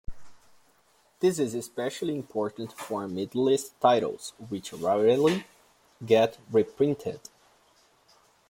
This 1.19 1.37
is 1.37 1.53
especially 1.53 2.15
important 2.15 2.73
for 2.73 3.05
midlist 3.05 3.73
titles, 3.79 4.33
which 4.49 4.73
rarely 4.73 5.45
get 6.03 6.39
reprinted. 6.51 7.19